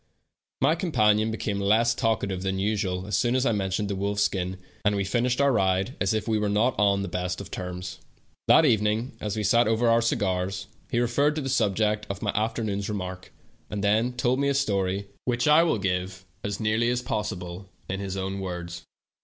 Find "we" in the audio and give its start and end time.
4.95-5.03, 6.27-6.39, 9.37-9.43